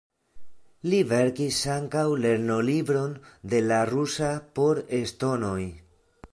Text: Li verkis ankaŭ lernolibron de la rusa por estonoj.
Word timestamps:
Li 0.93 1.01
verkis 1.09 1.59
ankaŭ 1.73 2.05
lernolibron 2.23 3.13
de 3.53 3.63
la 3.69 3.79
rusa 3.93 4.33
por 4.59 4.85
estonoj. 5.05 5.59